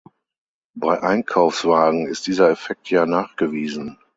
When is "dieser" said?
2.25-2.49